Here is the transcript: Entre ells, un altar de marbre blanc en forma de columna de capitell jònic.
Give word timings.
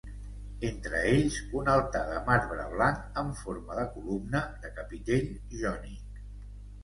Entre 0.67 0.99
ells, 1.09 1.35
un 1.59 1.67
altar 1.73 2.01
de 2.11 2.21
marbre 2.29 2.63
blanc 2.71 3.19
en 3.23 3.29
forma 3.41 3.77
de 3.81 3.85
columna 3.97 4.41
de 4.63 4.71
capitell 4.79 5.31
jònic. 5.61 6.19